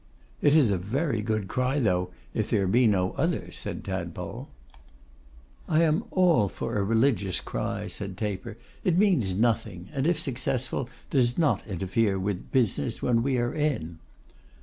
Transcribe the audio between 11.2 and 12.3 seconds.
not interfere